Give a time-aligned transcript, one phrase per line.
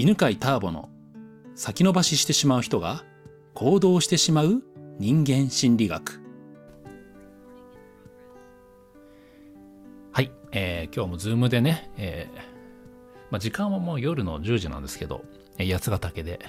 [0.00, 0.88] 犬飼ターボの
[1.54, 3.04] 先延ばししてしまう人が
[3.52, 4.62] 行動してしまう
[4.98, 6.22] 人間心理学。
[10.10, 12.38] はい、えー、今日もズームでね、えー
[13.30, 15.22] まあ、時間はもう夜の10時なんですけど、
[15.58, 16.40] 八ヶ岳で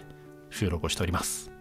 [0.50, 1.52] 収録をしております。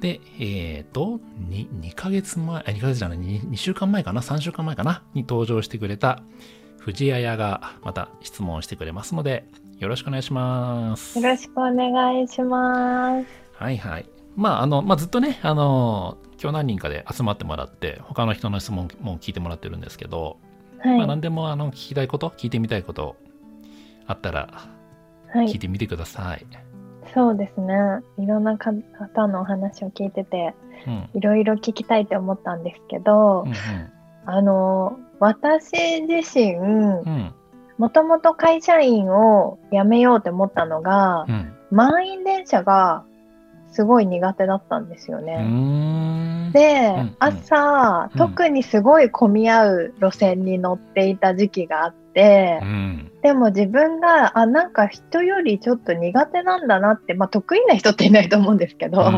[0.00, 1.20] で、えっ、ー、と
[1.50, 5.02] 2、2ヶ月前、2ヶ月じゃない2、2週間前かな ?3 週間前かな？
[5.12, 6.22] に登場してくれた
[6.78, 9.44] 藤谷がまた質問してくれますので、
[9.78, 11.18] よろしくお願いします。
[11.18, 13.26] よろしくお願いします。
[13.54, 14.08] はいはい。
[14.34, 20.38] まあ、あの、まあ、ずっとね、あの、今日何人かで集まってもらって、他の人の質問も聞いてもらってるんですけど、
[20.80, 23.16] はい、まあ、何でもあの聞きたいこと、聞いてみたいこと
[24.06, 24.68] あったら、
[25.34, 26.24] 聞いてみてください。
[26.26, 26.46] はい
[27.14, 27.74] そうですね
[28.18, 28.82] いろんな方
[29.28, 30.54] のお話を聞いてて、
[31.14, 33.54] いろいろ聞きたいと思ったんですけど、うんうん、
[34.26, 36.56] あの私自身
[37.78, 43.04] もともと会社員を辞めようと思ったのが、うん、満員電車が
[43.70, 46.50] すごい苦手だったんですよね。
[46.52, 59.10] で、うんうん、朝、特にすごい混み合う路線に乗っていた時期があって、うん、でも自分があなんか人よりちょっと苦手なんだなって、まあ、得意な人っていないと思うんですけど。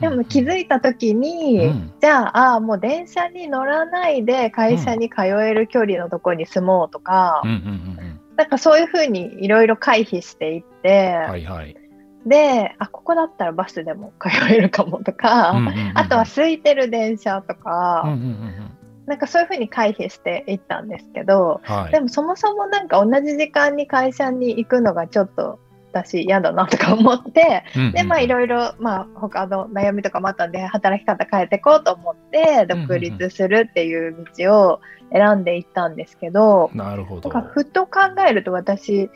[0.00, 7.42] でも気づいた時に、うん、じゃああもう電車に乗らないで会社に通える距離のところに住もうとか、
[8.36, 11.76] なんかそういうふうにいろいろ回避していって、はいはい。
[12.26, 15.54] で、あ、ここだったらバスでも通えるかもとか、
[15.94, 18.04] あとは空いてる電車とか、
[19.06, 25.58] なんかそういうふうに回避していったんですけど、はい、でもそもそもなんか同じ時間に会社に行くのがちょっと
[25.92, 34.80] 私嫌だなとか思って、でまあいろいろまあ他の悩みとかもあったんで働き方変えていこうと思って独立するっていう道を
[35.12, 37.30] 選んでいったんですけど、なるほど。
[37.30, 39.08] ふと考えると私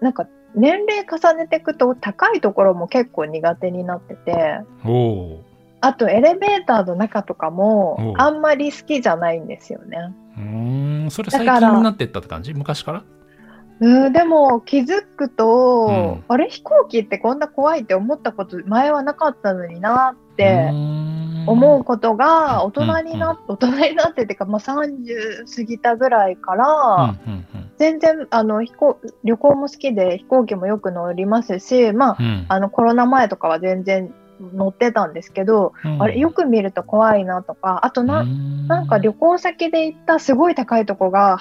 [0.00, 4.60] なんか年齢重ねていくと高いところも結構苦手になってて
[5.84, 9.98] あとエレベーターの中とかもあんまり好きじゃないんですよね。
[10.36, 12.54] うんそれ最近になってったって感じ？
[12.54, 13.04] 昔から？
[13.80, 20.70] うんでも気づくと、うん、あれ飛行機ってこんな怖いって思ったこと前はなかったのになって
[21.46, 27.70] 思うことが大人になって、うんうん、大人になってっていうか、まあ、30過ぎたぐらいから、うんうんうん。
[27.76, 41.38] 全然あの飛行旅行も好きで飛行機もよく乗りますし、まあ、うん、あのコロナ前とかは全然乗ってたんですけど、うん、あれよく見ると怖いなとかあとななんか旅行先で行ったすごい高いとこが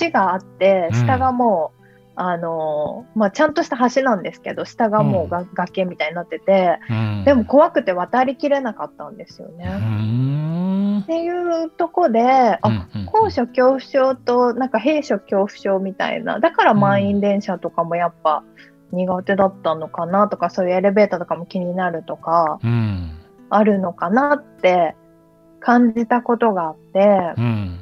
[0.00, 1.84] 橋があって、下がもう。
[2.16, 6.78] あのまあ、ちゃんとした橋なんですけど下がもうが、崖みたいになってて、
[7.24, 11.00] でも怖くて渡りきれなかったんですよね。
[11.02, 12.60] っていうとこで、あ、
[13.06, 18.44] 高所恐怖症となんか閉所恐怖症みたいなだから満員電車とかもやっぱ
[18.94, 22.58] 苦手だったのかなとかそういうエレベーターとかも気になるとか、
[23.50, 24.94] あるのかなって
[25.60, 27.34] 感じたことがあって、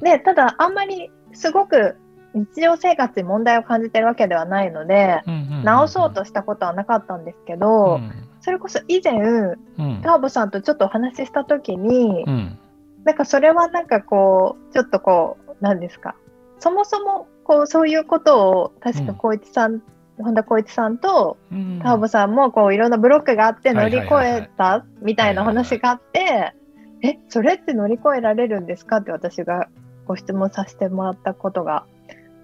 [0.03, 1.97] でただあんまりすごく
[2.35, 5.23] 日常生活に問題を感じてるわけではないので、
[5.65, 12.59] 直そうとしたことはなかったんですけど、うん、それこそ以前、うん、ターボさんとちょっとお話しした時に、うん、
[13.05, 16.15] なんかそれはなんかこうちょっとこう何ですか
[16.59, 19.83] そもそもこうそういうことを確か光一さん、
[20.23, 26.55] 本田光一さんとターボさんもこういろんなブロックがあって乗り越えたみたいな話があって
[27.03, 29.69] えそれって乗り越えられるんですかって私が
[30.07, 31.85] ご質問させてもらったことが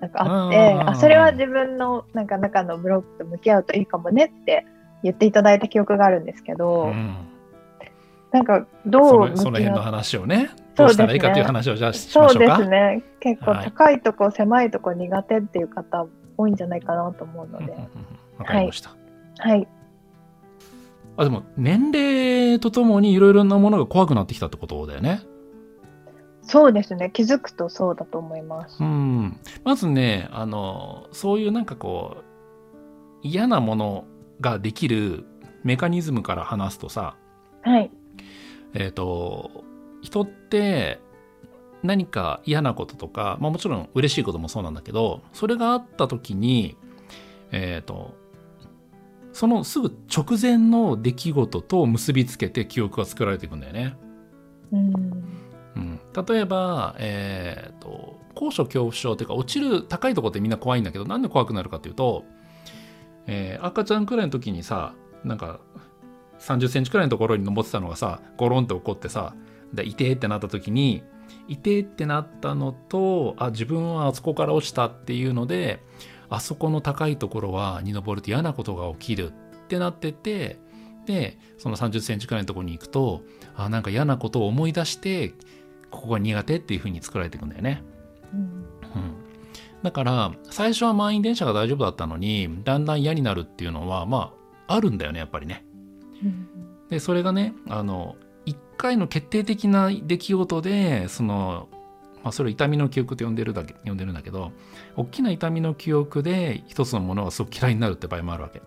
[0.01, 4.67] なんかあってあそれは自分のなんか中のブロックと向き合うといいかもねって
[5.03, 7.17] 言っていただいた記憶があるんですけど、うん、
[8.33, 12.57] なんかどうその辺の話をねどうしたらいいかという話をじゃあしましょうか？
[12.57, 13.03] そうですね。
[13.19, 16.07] 結構高いとこ、はい、狭いとこ苦手っていう方
[16.39, 17.73] 多いんじゃないかなと思うので。
[18.39, 18.91] わ、かりました、
[19.39, 19.69] はい、はい、
[21.17, 25.23] あでも年齢とともにいろいろなものが怖くなってきたってことだよね。
[26.43, 27.11] そうですね。
[27.13, 28.83] 気づくとそうだと思います。
[28.83, 29.39] うん。
[29.65, 32.25] まずねあのそういうなんかこう
[33.23, 34.05] 嫌なもの
[34.41, 35.27] ができる
[35.65, 37.17] メカニズムから話すとさ、
[37.63, 37.91] はい、
[38.75, 39.65] えっ、ー、と
[40.01, 41.01] 人って
[41.83, 46.77] 何か嫌なこととか、まあ、もちろん嬉しいこともそうなんだけどそれがあった時に
[47.53, 48.15] えっ、ー、と
[49.33, 53.97] そのすぐ直前の出来事と結びつけて記憶が作られていくんだよね。
[54.73, 54.93] うん
[55.77, 62.25] うん、例えば、えーと、高所恐怖症というか落ちる高いところってみんな怖いんだけどなんで怖くなるかっていうと、
[63.27, 64.95] えー、赤ちゃんくらいの時にさ
[65.25, 65.61] なんか
[66.41, 69.35] 30センチくらいのところに登ってたのがさゴロンと起こってさ
[69.73, 71.03] で痛えってなった時に
[71.49, 75.83] 痛えってなったのとあ自分はあそこから落ちたっていうので
[76.29, 79.33] あそこの高いところはに登ると嫌なことが起きるっ
[79.69, 80.59] てなってて
[81.07, 83.23] でその30センチくらいのところに行くと
[83.57, 85.35] あなんか嫌なことを思い出して
[85.91, 87.83] ここが苦手っていうふうに作られていくんだよね。
[88.35, 88.67] うん、うん、
[89.83, 94.35] だから最初は満員電車が大丈夫だったのにだんだん嫌になるっていうのはま
[94.67, 95.65] ああるんだよねやっぱりね。
[96.23, 96.49] うん、
[96.91, 98.28] でそれがねあの一
[98.79, 101.69] 回の決定的な出来事でその
[102.23, 104.53] まあ、それを痛みの記憶と呼んでるだけ呼んでるんだけど
[104.97, 108.61] 大きな痛みの記憶で一つのものがすごく嫌いになるって場合もあるわけ。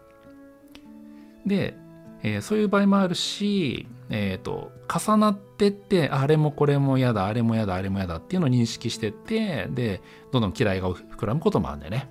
[1.46, 1.76] で、
[2.24, 12.10] えー、そういう場合もあるし、えーと、重なってってあれもこれも嫌だあれも嫌だあれも嫌だっていうのを認識してってでどんどん嫌いが膨らむこともあるんだよね。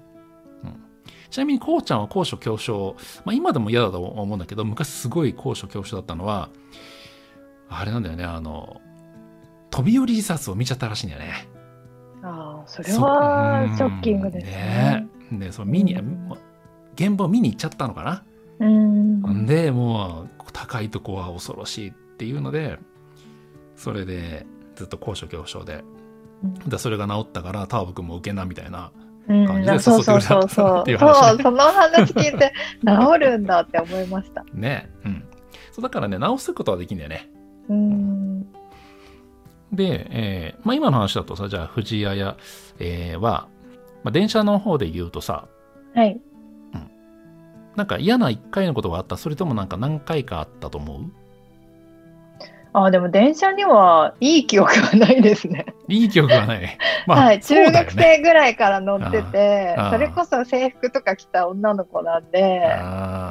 [1.30, 6.50] ちなみにこうちゃんは高所恐怖症、まあ、今でも嫌だと思うんだけど昔すごい高所恐怖症だったのは
[7.70, 8.80] あれなんだよねあの
[9.70, 11.48] 飛び降り自殺を見ちゃったらしいんだよね。
[12.22, 15.06] ああ、それはショッキングですね。
[15.30, 15.38] ね。
[15.38, 16.32] で、その見に、うん、
[16.94, 18.24] 現場を見に行っちゃったのかな？
[18.58, 22.78] うん、で、もう高いとこは恐ろしいっていうので、
[23.76, 24.44] それで
[24.74, 25.84] ずっと高所恐怖症で、
[26.66, 28.90] でそれが治ったからターボ君も受けなみたいな
[29.28, 30.20] 感じで誘ってくれた、うん、そう。
[30.20, 32.52] そうそうそうっていう話、ね、そうその話聞いて
[32.84, 34.44] 治るんだって思いました。
[34.52, 34.90] ね。
[35.04, 35.24] うん。
[35.72, 37.29] そうだからね治すことはできんだよね
[37.68, 38.42] うん
[39.72, 42.36] で、えーまあ、今の話だとさ、じゃあ藤谷屋、
[42.80, 43.48] えー、は、
[44.02, 45.46] まあ、電車の方で言うとさ、
[45.94, 46.20] はい。
[46.74, 46.90] うん。
[47.76, 51.02] なんか嫌な一回のことがあったそれともなんか何回かあったと思う？
[52.72, 55.66] あでも電車にはいい記憶はないですね。
[55.90, 56.78] いい記憶はない。
[57.06, 62.62] まあ、はい、中学生ぐらいから乗ってて、それこそ制服とか着た女の子なんで、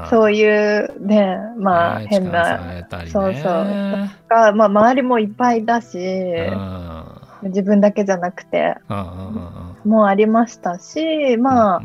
[0.10, 3.66] そういうね、まあ変な、ね、そうそう。
[4.30, 5.98] が、まあ周りもいっぱいだし、
[7.44, 8.76] 自分だけじゃなくて、
[9.86, 11.82] もうありましたし、まあ、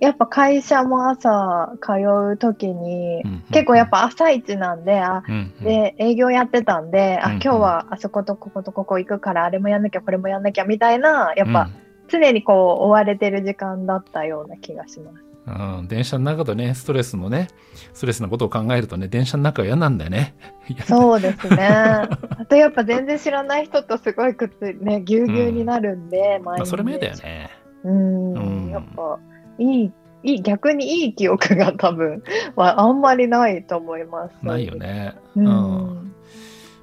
[0.00, 1.92] やっぱ会社も朝通
[2.32, 11.70] う時に、うんうん、結構やっぱ朝一なんで、あ、うんうん、で、営業やってたんで、あ、今日はあそことこことここ行くから、あれもやんなきゃ、これもやんなきゃみたいな、やっぱ
[12.08, 15.30] 常にこう追われてる時間だったような気がします。
[15.46, 17.48] うん、電車の中とね、ストレスのね、
[17.92, 20.34] ストレスのことを考えるとね、電車の中は嫌なんだよね。
[20.86, 21.66] そうですね。
[21.66, 22.08] あ
[22.48, 27.50] とやっぱ全然知らない人とすごいくっついね、ぎゅうぎゅうになるんで、うん、まあ、それも嫌だよね。
[27.84, 29.18] うん、うん、やっぱ
[29.60, 29.92] いい
[30.22, 32.22] いい逆にいい記憶が多分
[32.56, 34.34] はあんまりないと思います。
[34.42, 35.14] ないよね。
[35.36, 36.12] うん、うん、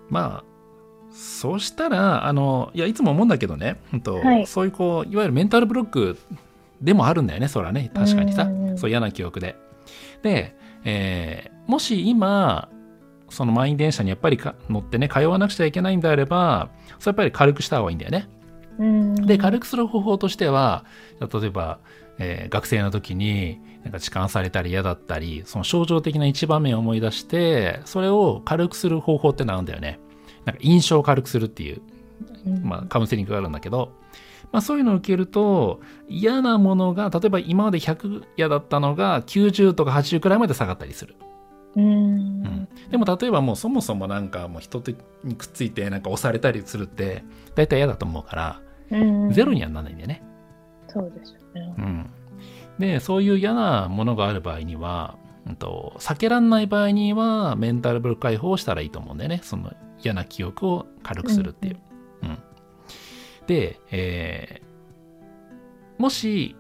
[0.10, 0.44] まあ
[1.12, 6.18] そうしたらあのいやいつも思うんだけどね、うんと、はい、そういうこういわゆるメンタルブロック
[6.82, 9.56] でもあるんだよねそれはね確かにさ、うそう嫌な記憶で。
[10.22, 12.70] で、えー、もし今
[13.30, 14.40] その満員電車にやっぱり
[14.70, 16.70] 乗ってね通わなくちゃいけないんであれば
[17.00, 18.30] それやっぱり軽くした方がいいんだよね。
[19.26, 20.86] で軽くする方法としては
[21.20, 21.80] 例えば
[22.20, 30.00] えー、学生の時になんか痴漢されたり嫌だったり、その症状的な一場面を思い出して、それを軽くする方法ってなんだよね。
[30.46, 31.82] なんか印象を軽くするっていう、
[32.64, 33.94] まあカウンセリングがあるんだけど、
[34.52, 41.16] まあそういうのを受けると、嫌なものが、例えば今まで100嫌だったのが90とか80くらいまで下がったりする。
[41.76, 44.82] うん、でも例えばもうそもそもなんかもう人
[45.24, 47.24] にくっついてなんか押されたりするって
[47.54, 48.62] 大体嫌だと思うから、
[49.32, 50.24] ゼロにはならないんだよね。
[50.88, 51.74] そうですよね。
[51.78, 52.10] うん。
[52.80, 55.18] で、そういう嫌なものがある場合には、
[55.48, 59.40] うんと、避けられない場合には、メンタルブロック解放をしたらいいと思うんだよね。
[59.44, 59.72] その
[60.04, 61.78] 嫌な記憶を軽くするっていう。
[62.24, 62.38] うん、うん、
[63.48, 66.56] で、えー、もし、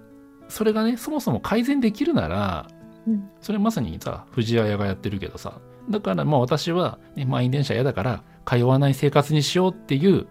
[0.47, 2.67] それがね、そもそも改善できるなら、
[3.05, 10.27] うん、それまさにさ、藤谷がやってるけどさ、だからもう私は、ね、満員電車嫌だから、通わない生活にしようっていう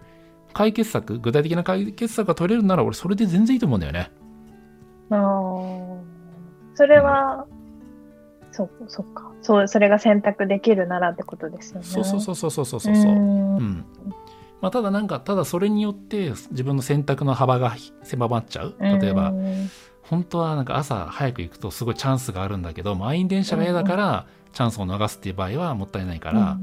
[0.57, 4.09] 解決策、具体的な解決策が取れるなら、俺、それで全然いいと思うんだよね。
[5.11, 5.17] ああ、
[6.73, 9.31] それは、うん、そそっか。
[9.43, 11.85] そう、それが選択できるならってことですよね。
[11.85, 12.93] そうそうそうそうそうそうそう。
[12.93, 13.85] うんうん
[14.59, 18.75] まあ、ただなんか、ただそれによって自分の選択の幅が狭まっちゃう。
[18.79, 19.35] 例えば、
[20.01, 26.57] 本当はなんか朝早く行くとすごいチャンスがあるんだけど、満員電車が嫌だから、チャンスを逃すっていう場合はもったいないから、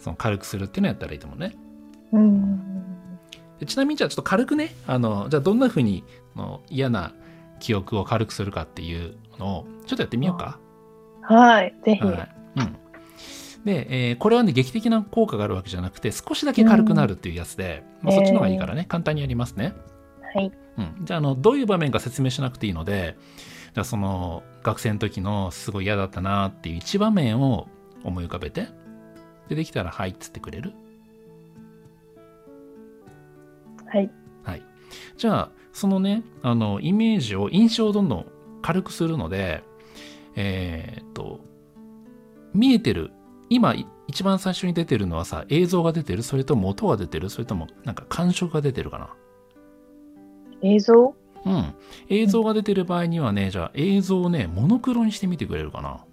[0.00, 1.56] その軽くするっていうのをやったらいいと思うね。
[2.12, 2.60] うん、
[3.66, 6.04] ちなみにじゃあちょっと軽くねあのじゃあどんなふうに
[6.36, 7.12] の嫌な
[7.58, 10.58] 記憶を軽くするかっていうのをちょっとやってみようか。
[11.22, 11.74] はい。
[11.84, 12.04] ぜひ。
[12.04, 12.28] はい。
[12.56, 12.76] うん、
[13.64, 19.74] で、えー、これはね劇的な効果があるわけじゃなくて少しだけ軽くなるっていうやつで、うん、まあ、そっちの方がいいからね、えー、簡単にやりますね。
[20.34, 23.16] はい、うん、じゃああのどういう場面か説明しなくていいので
[23.74, 27.68] じゃあその学生の時のすごい嫌だったなっていう一場面を
[28.02, 28.68] 思い浮かべて
[29.48, 30.72] でできたら「はい」っつってくれる
[33.92, 34.10] はい。
[34.42, 34.62] はい。
[35.18, 38.26] じゃあ、そのね、あの、イメージを、印象をどんどん
[38.62, 39.62] 軽くするので、
[40.34, 41.40] えー、っと、
[42.54, 43.10] 見えてる、
[43.50, 43.74] 今、
[44.08, 46.22] 一番最初に出てるのはさ、映像が出てる？
[46.22, 47.28] それとも音が出てる？
[47.28, 49.14] それとも、なんか感触が出てるかな？
[50.62, 51.14] 映像？
[51.44, 51.74] うん。
[52.08, 56.04] 映像が出てる場合にはね、じゃあ映像をね、モノクロにしてみてくれるかな？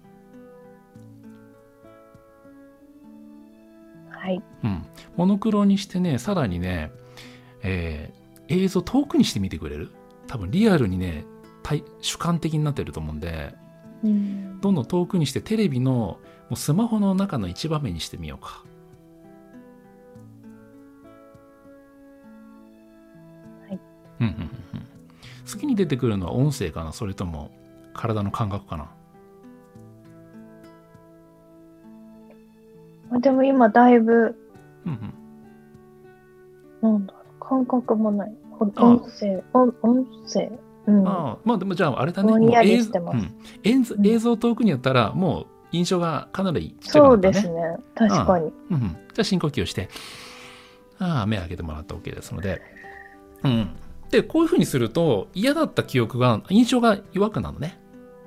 [4.10, 4.42] はい。
[4.64, 4.86] うん。
[5.16, 6.92] モノクロにしてね、さらにね、
[7.62, 9.90] えー、映像遠くにしてみてくれる？
[10.26, 11.24] 多分リアルにね、
[12.00, 13.54] 主観的になってると思うんで、
[14.02, 16.18] うん、どんどん遠くにしてテレビのも
[16.52, 18.64] うスマホの中の一場面にしてみようか。
[23.68, 23.80] はい。
[24.20, 24.50] うんうんうん。
[25.44, 26.92] 次に出てくるのは音声かな？
[26.92, 27.50] それとも
[27.92, 28.90] 体の感覚かな？
[33.20, 34.36] でも今だいぶ、
[34.86, 35.14] うん
[36.82, 37.14] うん、なんだ
[37.50, 38.32] 感覚もない。
[38.60, 39.72] 音声、音
[40.26, 40.52] 声。
[40.86, 42.30] うん、あまあでもじゃああれだね。
[42.64, 47.40] 映像、うん、映像遠くにやったらもう印象がかなりちっちゃくなったね。
[47.40, 47.76] そうですね。
[47.94, 48.52] 確かに。
[48.70, 49.88] うん、じゃあ深呼吸して、
[51.00, 52.62] ああ、目開けてもらって OK ですので。
[53.42, 53.70] うん。
[54.10, 57.78] で、こういうふうにすると嫌だった記憶が、印象が弱くなるのね。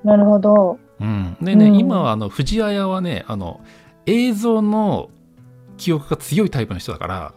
[0.02, 0.78] なるほど。
[1.00, 1.36] うん。
[1.40, 3.60] でね、うん、今はあの、藤綾はね、あの、
[4.06, 5.08] 映像の
[5.76, 7.34] 記憶が強いタイプの人だから。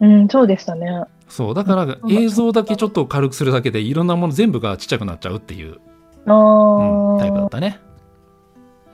[0.00, 1.04] うん、そうでしたね。
[1.32, 7.80] そう、だから映像だけちょっと軽くするだけでいろんなもの全部がちっちゃくなっちゃうっていう、うん、タイプだったね。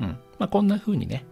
[0.00, 0.06] うん。
[0.38, 1.26] まあ、こんな風にね、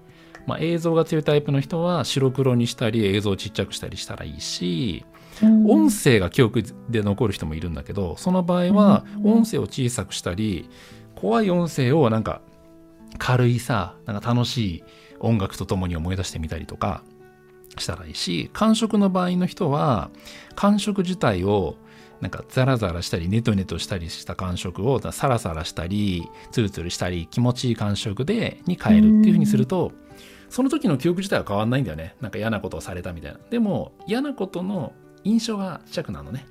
[0.48, 5.04] まあ、映像が強いタイプの人は白黒にしたり映像をちっちゃくしたりしたらいいし、
[5.44, 10.68] うん、音声が記憶で残る人もいるんだけどその場合は音声を小さくしたり、
[11.14, 12.40] 怖い音声をなんか
[13.16, 14.84] 軽いさなんか楽しい
[15.20, 17.04] 音楽とともに思い出してみたりとか
[17.78, 20.10] したらいいし、感触の場合の人は、
[20.54, 21.76] 感触自体を
[22.20, 29.92] なんかザラザラしたりネトネトしたりした感触をサラサラしたりツルツルしたり気持ちいい感触でに変えるっていうふうにすると
[30.48, 32.14] その時の記憶自体は変わんないんだよね。
[32.20, 33.38] なんか嫌なことをされたみたいな。
[33.50, 34.92] でも嫌なことの
[35.24, 36.46] 印象がちっちゃくなるのね。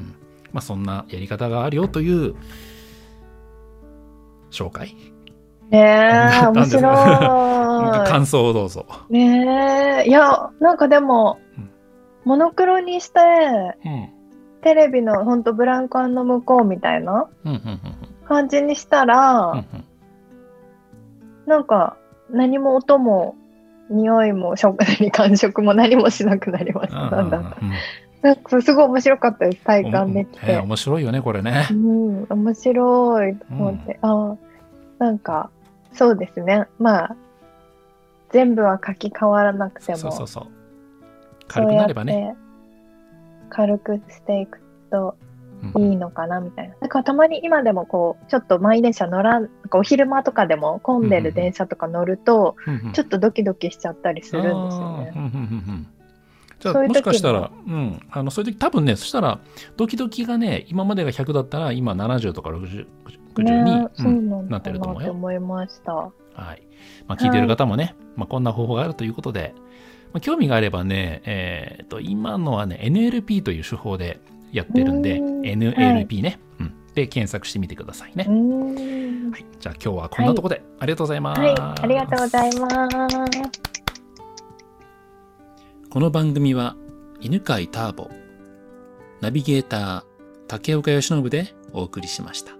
[0.00, 0.06] うん。
[0.52, 2.34] まあそんなやり方があるよという
[4.50, 4.96] 紹介。
[5.70, 5.76] え
[6.42, 8.08] ー、面白い。
[8.08, 8.86] 感想をどうぞ。
[9.10, 11.70] ねえ、いや、なんかでも、うん、
[12.24, 13.20] モノクロにして、
[13.84, 14.08] うん、
[14.62, 17.28] テレビのほんとブランコの向こうみたいな
[18.26, 19.64] 感じにしたら、
[21.46, 21.96] なんか
[22.30, 23.36] 何も音も
[23.90, 27.10] 匂いも食に感触も何もしなくなりました。
[27.10, 27.56] なんだ
[28.22, 30.56] なんかすごい面白かったです、体感できて。
[30.56, 31.66] 面白いよね、これね。
[31.70, 33.98] うん、面白いと思って。
[34.02, 34.36] うん、あ
[35.04, 35.50] なんか、
[35.92, 36.66] そうですね。
[36.78, 37.16] まあ、
[38.30, 39.98] 全部は書き換わらなくても。
[39.98, 40.46] そうそうそう。
[41.46, 42.34] 軽くなればね。
[43.50, 45.14] 軽くしていくと
[45.76, 46.74] いいのかなみたいな。
[46.80, 52.56] だからたまに今でもこう、ちょっと満員電車乗らん、お昼間とかでも混んでる電車とか乗ると、
[52.94, 55.12] ちょっとドキドキしちゃったりするんですよね。
[56.60, 59.38] じゃあもしかしたら、うん、あのそういう時多分ね、そしたら
[59.76, 62.86] ドキドキがね、今までが100だったら今70とか60、
[63.34, 65.10] 60に、ねうん、なってると思うよ。
[65.12, 65.92] 思いました。
[65.92, 66.10] は
[66.54, 66.62] い。
[67.06, 69.54] まあ、聞いてる方もね、はい、まあ、こんな方法があるということで、
[70.12, 74.20] まあ、興味があればね、えっ、ー、と、今のはね、NLP という手法で
[74.52, 76.74] やってるんで、ん NLP ね、はい、うん。
[76.94, 78.24] で、検索してみてくださいね。
[78.24, 79.44] はい。
[79.58, 81.40] じゃあ今日はこんなとこで、はい、ありがとうございます。
[81.40, 83.74] はい、ありがとうございます。
[85.90, 86.76] この番組は、
[87.20, 88.10] 犬飼ターボ、
[89.20, 90.04] ナビゲーター、
[90.46, 92.53] 竹岡由伸でお送りしました。